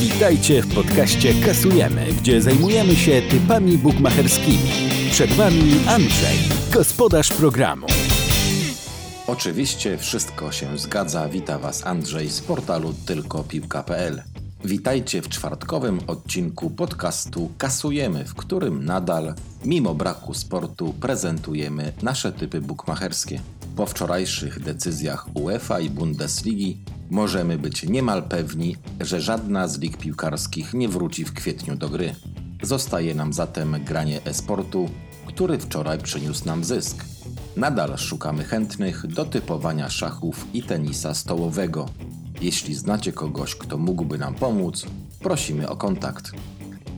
Witajcie 0.00 0.62
w 0.62 0.74
podcaście 0.74 1.34
Kasujemy, 1.46 2.06
gdzie 2.20 2.42
zajmujemy 2.42 2.96
się 2.96 3.22
typami 3.22 3.78
bukmacherskimi. 3.78 4.70
Przed 5.10 5.32
Wami 5.32 5.72
Andrzej, 5.88 6.38
gospodarz 6.72 7.28
programu. 7.28 7.86
Oczywiście 9.26 9.98
wszystko 9.98 10.52
się 10.52 10.78
zgadza. 10.78 11.28
Wita 11.28 11.58
Was 11.58 11.86
Andrzej 11.86 12.30
z 12.30 12.40
portalu 12.40 12.94
tylkopiłka.pl. 13.06 14.22
Witajcie 14.64 15.22
w 15.22 15.28
czwartkowym 15.28 16.00
odcinku 16.06 16.70
podcastu 16.70 17.50
Kasujemy, 17.58 18.24
w 18.24 18.34
którym 18.34 18.84
nadal, 18.84 19.34
mimo 19.64 19.94
braku 19.94 20.34
sportu, 20.34 20.94
prezentujemy 21.00 21.92
nasze 22.02 22.32
typy 22.32 22.60
bukmacherskie. 22.60 23.40
Po 23.76 23.86
wczorajszych 23.86 24.60
decyzjach 24.60 25.36
UEFA 25.36 25.80
i 25.80 25.90
Bundesligi 25.90 26.78
możemy 27.10 27.58
być 27.58 27.82
niemal 27.82 28.22
pewni, 28.22 28.76
że 29.00 29.20
żadna 29.20 29.68
z 29.68 29.78
lig 29.78 29.96
piłkarskich 29.96 30.74
nie 30.74 30.88
wróci 30.88 31.24
w 31.24 31.32
kwietniu 31.32 31.76
do 31.76 31.88
gry. 31.88 32.14
Zostaje 32.62 33.14
nam 33.14 33.32
zatem 33.32 33.84
granie 33.84 34.20
e-sportu, 34.24 34.90
który 35.26 35.58
wczoraj 35.58 35.98
przyniósł 35.98 36.46
nam 36.46 36.64
zysk. 36.64 37.04
Nadal 37.56 37.98
szukamy 37.98 38.44
chętnych 38.44 39.06
do 39.06 39.24
typowania 39.24 39.90
szachów 39.90 40.46
i 40.54 40.62
tenisa 40.62 41.14
stołowego. 41.14 41.88
Jeśli 42.40 42.74
znacie 42.74 43.12
kogoś, 43.12 43.54
kto 43.54 43.78
mógłby 43.78 44.18
nam 44.18 44.34
pomóc, 44.34 44.86
prosimy 45.20 45.68
o 45.68 45.76
kontakt. 45.76 46.32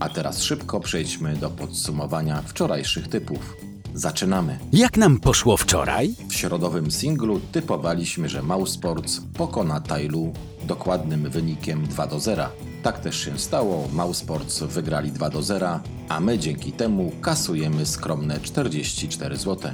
A 0.00 0.08
teraz 0.08 0.42
szybko 0.42 0.80
przejdźmy 0.80 1.36
do 1.36 1.50
podsumowania 1.50 2.42
wczorajszych 2.42 3.08
typów. 3.08 3.56
Zaczynamy. 3.94 4.58
Jak 4.72 4.96
nam 4.96 5.20
poszło 5.20 5.56
wczoraj? 5.56 6.14
W 6.28 6.34
środowym 6.34 6.90
singlu 6.90 7.40
typowaliśmy, 7.52 8.28
że 8.28 8.42
Mausports 8.42 9.20
pokona 9.34 9.80
Tailu 9.80 10.32
dokładnym 10.64 11.30
wynikiem 11.30 11.86
2 11.86 12.06
do 12.06 12.20
0. 12.20 12.48
Tak 12.82 12.98
też 12.98 13.24
się 13.24 13.38
stało, 13.38 13.88
Mausports 13.92 14.62
wygrali 14.62 15.12
2 15.12 15.30
do 15.30 15.42
0, 15.42 15.80
a 16.08 16.20
my 16.20 16.38
dzięki 16.38 16.72
temu 16.72 17.12
kasujemy 17.20 17.86
skromne 17.86 18.40
44 18.40 19.36
zł. 19.36 19.72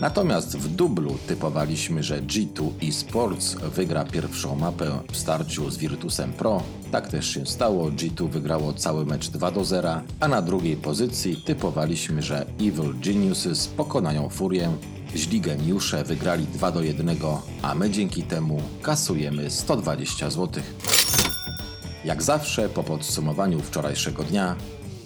Natomiast 0.00 0.56
w 0.56 0.68
dublu 0.68 1.18
typowaliśmy, 1.26 2.02
że 2.02 2.22
G2 2.22 2.70
eSports 2.88 3.54
wygra 3.54 4.04
pierwszą 4.04 4.56
mapę 4.56 4.98
w 5.12 5.16
starciu 5.16 5.70
z 5.70 5.78
Virtusem 5.78 6.32
Pro. 6.32 6.62
Tak 6.92 7.08
też 7.08 7.34
się 7.34 7.46
stało, 7.46 7.90
G2 7.90 8.28
wygrało 8.28 8.72
cały 8.72 9.06
mecz 9.06 9.28
2 9.28 9.50
do 9.50 9.64
0, 9.64 10.00
a 10.20 10.28
na 10.28 10.42
drugiej 10.42 10.76
pozycji 10.76 11.36
typowaliśmy, 11.36 12.22
że 12.22 12.46
Evil 12.60 12.94
Geniuses 13.04 13.66
pokonają 13.66 14.28
Furię. 14.28 14.70
Źli 15.16 15.40
geniusze 15.40 16.04
wygrali 16.04 16.46
2 16.46 16.70
do 16.70 16.82
1, 16.82 17.16
a 17.62 17.74
my 17.74 17.90
dzięki 17.90 18.22
temu 18.22 18.62
kasujemy 18.82 19.50
120 19.50 20.30
zł. 20.30 20.62
Jak 22.04 22.22
zawsze 22.22 22.68
po 22.68 22.82
podsumowaniu 22.82 23.60
wczorajszego 23.60 24.24
dnia, 24.24 24.56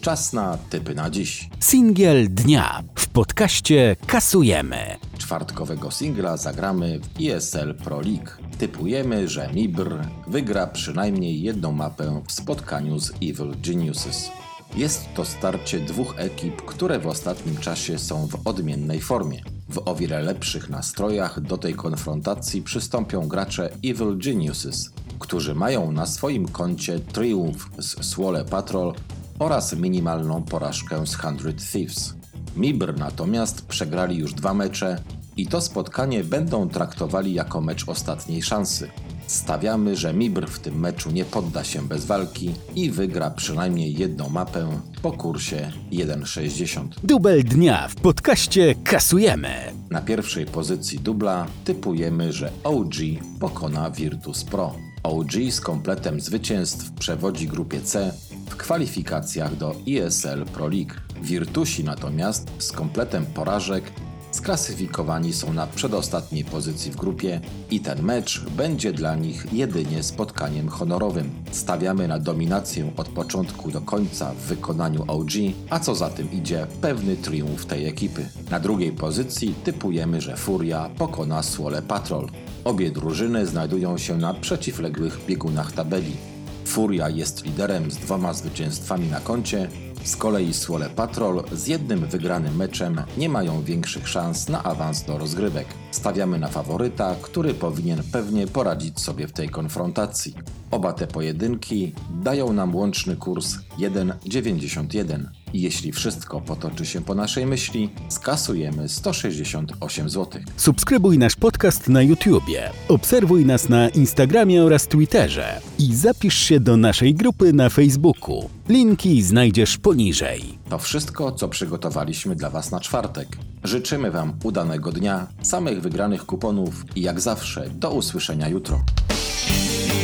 czas 0.00 0.32
na 0.32 0.58
typy 0.70 0.94
na 0.94 1.10
dziś. 1.10 1.48
Singiel 1.60 2.28
dnia 2.34 2.82
podcaście 3.20 3.96
Kasujemy. 4.06 4.96
czwartkowego 5.18 5.90
singla 5.90 6.36
zagramy 6.36 7.00
w 7.00 7.20
ESL 7.22 7.74
Pro 7.74 8.00
League. 8.00 8.30
Typujemy, 8.58 9.28
że 9.28 9.50
Mibr 9.52 9.96
wygra 10.26 10.66
przynajmniej 10.66 11.42
jedną 11.42 11.72
mapę 11.72 12.22
w 12.26 12.32
spotkaniu 12.32 12.98
z 12.98 13.10
Evil 13.10 13.54
Geniuses. 13.66 14.30
Jest 14.76 15.14
to 15.14 15.24
starcie 15.24 15.80
dwóch 15.80 16.14
ekip, 16.16 16.62
które 16.62 16.98
w 16.98 17.06
ostatnim 17.06 17.56
czasie 17.56 17.98
są 17.98 18.26
w 18.26 18.46
odmiennej 18.46 19.00
formie. 19.00 19.42
W 19.68 19.82
o 19.88 19.94
wiele 19.94 20.22
lepszych 20.22 20.70
nastrojach 20.70 21.40
do 21.40 21.58
tej 21.58 21.74
konfrontacji 21.74 22.62
przystąpią 22.62 23.28
gracze 23.28 23.70
Evil 23.84 24.18
Geniuses, 24.18 24.90
którzy 25.18 25.54
mają 25.54 25.92
na 25.92 26.06
swoim 26.06 26.48
koncie 26.48 27.00
triumf 27.00 27.70
z 27.78 28.04
Swole 28.04 28.44
Patrol 28.44 28.94
oraz 29.38 29.76
minimalną 29.76 30.42
porażkę 30.42 31.06
z 31.06 31.10
100 31.10 31.32
Thieves. 31.72 32.19
Mibr 32.56 32.98
natomiast 32.98 33.66
przegrali 33.66 34.16
już 34.16 34.34
dwa 34.34 34.54
mecze 34.54 35.02
i 35.36 35.46
to 35.46 35.60
spotkanie 35.60 36.24
będą 36.24 36.68
traktowali 36.68 37.34
jako 37.34 37.60
mecz 37.60 37.88
ostatniej 37.88 38.42
szansy. 38.42 38.90
Stawiamy, 39.26 39.96
że 39.96 40.14
Mibr 40.14 40.46
w 40.46 40.58
tym 40.58 40.80
meczu 40.80 41.10
nie 41.10 41.24
podda 41.24 41.64
się 41.64 41.88
bez 41.88 42.04
walki 42.04 42.54
i 42.74 42.90
wygra 42.90 43.30
przynajmniej 43.30 43.94
jedną 43.94 44.28
mapę 44.28 44.80
po 45.02 45.12
kursie 45.12 45.72
1,60. 45.92 46.88
Dubel 47.04 47.44
dnia 47.44 47.88
w 47.88 47.94
podcaście 47.94 48.74
Kasujemy. 48.84 49.72
Na 49.90 50.02
pierwszej 50.02 50.46
pozycji 50.46 50.98
dubla 50.98 51.46
typujemy, 51.64 52.32
że 52.32 52.52
OG 52.64 52.94
pokona 53.40 53.90
Virtus 53.90 54.44
Pro. 54.44 54.74
OG 55.02 55.32
z 55.50 55.60
kompletem 55.60 56.20
zwycięstw 56.20 56.90
przewodzi 56.90 57.46
grupie 57.48 57.80
C 57.80 58.12
w 58.48 58.56
kwalifikacjach 58.56 59.56
do 59.56 59.74
ESL 59.88 60.44
Pro 60.44 60.68
League. 60.68 60.94
Virtusi 61.22 61.84
natomiast 61.84 62.50
z 62.58 62.72
kompletem 62.72 63.26
porażek 63.26 63.84
sklasyfikowani 64.32 65.32
są 65.32 65.52
na 65.52 65.66
przedostatniej 65.66 66.44
pozycji 66.44 66.92
w 66.92 66.96
grupie 66.96 67.40
i 67.70 67.80
ten 67.80 68.02
mecz 68.02 68.44
będzie 68.44 68.92
dla 68.92 69.14
nich 69.14 69.46
jedynie 69.52 70.02
spotkaniem 70.02 70.68
honorowym. 70.68 71.30
Stawiamy 71.50 72.08
na 72.08 72.18
dominację 72.18 72.92
od 72.96 73.08
początku 73.08 73.70
do 73.70 73.80
końca 73.80 74.34
w 74.34 74.36
wykonaniu 74.36 75.04
OG, 75.08 75.30
a 75.70 75.80
co 75.80 75.94
za 75.94 76.10
tym 76.10 76.32
idzie, 76.32 76.66
pewny 76.80 77.16
triumf 77.16 77.66
tej 77.66 77.86
ekipy. 77.86 78.28
Na 78.50 78.60
drugiej 78.60 78.92
pozycji 78.92 79.54
typujemy, 79.64 80.20
że 80.20 80.36
Furia 80.36 80.90
pokona 80.98 81.42
Swole 81.42 81.82
Patrol. 81.82 82.28
Obie 82.64 82.90
drużyny 82.90 83.46
znajdują 83.46 83.98
się 83.98 84.18
na 84.18 84.34
przeciwległych 84.34 85.20
biegunach 85.26 85.72
tabeli. 85.72 86.29
Furia 86.70 87.08
jest 87.08 87.44
liderem 87.44 87.90
z 87.90 87.96
dwoma 87.96 88.32
zwycięstwami 88.32 89.08
na 89.08 89.20
koncie, 89.20 89.68
z 90.04 90.16
kolei 90.16 90.54
Swole 90.54 90.90
Patrol 90.90 91.44
z 91.52 91.66
jednym 91.66 92.06
wygranym 92.06 92.56
meczem 92.56 93.02
nie 93.16 93.28
mają 93.28 93.62
większych 93.62 94.08
szans 94.08 94.48
na 94.48 94.62
awans 94.62 95.04
do 95.04 95.18
rozgrywek. 95.18 95.66
Stawiamy 95.90 96.38
na 96.38 96.48
faworyta, 96.48 97.16
który 97.22 97.54
powinien 97.54 98.02
pewnie 98.12 98.46
poradzić 98.46 99.00
sobie 99.00 99.26
w 99.26 99.32
tej 99.32 99.48
konfrontacji. 99.48 100.34
Oba 100.70 100.92
te 100.92 101.06
pojedynki 101.06 101.94
dają 102.22 102.52
nam 102.52 102.74
łączny 102.76 103.16
kurs 103.16 103.56
1,91 103.78 105.24
i 105.49 105.49
jeśli 105.54 105.92
wszystko 105.92 106.40
potoczy 106.40 106.86
się 106.86 107.00
po 107.00 107.14
naszej 107.14 107.46
myśli, 107.46 107.90
skasujemy 108.08 108.88
168 108.88 110.10
zł. 110.10 110.42
Subskrybuj 110.56 111.18
nasz 111.18 111.36
podcast 111.36 111.88
na 111.88 112.02
YouTubie, 112.02 112.70
obserwuj 112.88 113.46
nas 113.46 113.68
na 113.68 113.88
Instagramie 113.88 114.64
oraz 114.64 114.88
Twitterze 114.88 115.60
i 115.78 115.94
zapisz 115.94 116.38
się 116.38 116.60
do 116.60 116.76
naszej 116.76 117.14
grupy 117.14 117.52
na 117.52 117.68
Facebooku. 117.68 118.50
Linki 118.68 119.22
znajdziesz 119.22 119.78
poniżej. 119.78 120.58
To 120.68 120.78
wszystko, 120.78 121.32
co 121.32 121.48
przygotowaliśmy 121.48 122.36
dla 122.36 122.50
Was 122.50 122.70
na 122.70 122.80
czwartek. 122.80 123.36
Życzymy 123.64 124.10
Wam 124.10 124.32
udanego 124.44 124.92
dnia, 124.92 125.26
samych 125.42 125.80
wygranych 125.80 126.26
kuponów 126.26 126.84
i 126.96 127.02
jak 127.02 127.20
zawsze 127.20 127.70
do 127.70 127.90
usłyszenia 127.90 128.48
jutro. 128.48 128.80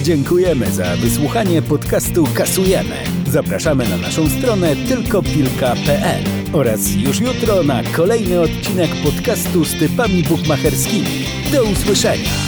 Dziękujemy 0.06 0.70
za 0.70 0.96
wysłuchanie 0.96 1.62
podcastu 1.62 2.24
Kasujemy. 2.34 2.94
Zapraszamy 3.30 3.88
na 3.88 3.96
naszą 3.96 4.28
stronę 4.28 4.76
tylkopilka.pl 4.76 6.24
oraz 6.52 6.94
już 6.96 7.20
jutro 7.20 7.62
na 7.62 7.82
kolejny 7.96 8.40
odcinek 8.40 8.90
podcastu 9.04 9.64
z 9.64 9.78
typami 9.78 10.22
bukmacherskimi. 10.22 11.24
Do 11.52 11.64
usłyszenia! 11.64 12.45